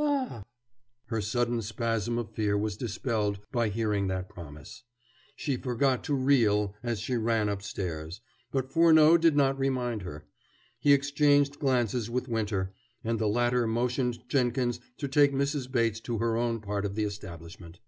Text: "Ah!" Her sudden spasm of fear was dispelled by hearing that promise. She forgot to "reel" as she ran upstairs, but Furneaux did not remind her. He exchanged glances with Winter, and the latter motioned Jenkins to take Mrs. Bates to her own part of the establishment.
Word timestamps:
"Ah!" 0.00 0.42
Her 1.10 1.20
sudden 1.20 1.62
spasm 1.62 2.18
of 2.18 2.32
fear 2.34 2.58
was 2.58 2.76
dispelled 2.76 3.38
by 3.52 3.68
hearing 3.68 4.08
that 4.08 4.28
promise. 4.28 4.82
She 5.36 5.56
forgot 5.56 6.02
to 6.02 6.14
"reel" 6.14 6.74
as 6.82 6.98
she 6.98 7.14
ran 7.16 7.48
upstairs, 7.48 8.20
but 8.50 8.72
Furneaux 8.72 9.16
did 9.16 9.36
not 9.36 9.56
remind 9.56 10.02
her. 10.02 10.26
He 10.80 10.92
exchanged 10.92 11.60
glances 11.60 12.10
with 12.10 12.26
Winter, 12.26 12.74
and 13.04 13.20
the 13.20 13.28
latter 13.28 13.64
motioned 13.68 14.28
Jenkins 14.28 14.80
to 14.98 15.06
take 15.06 15.32
Mrs. 15.32 15.70
Bates 15.70 16.00
to 16.00 16.18
her 16.18 16.36
own 16.36 16.58
part 16.60 16.84
of 16.84 16.96
the 16.96 17.04
establishment. 17.04 17.78